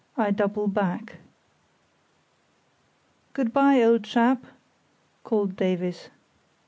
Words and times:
I 0.17 0.31
Double 0.31 0.67
Back 0.67 1.17
"Good 3.33 3.53
bye, 3.53 3.83
old 3.83 4.03
chap," 4.03 4.43
called 5.23 5.55
Davies. 5.55 6.09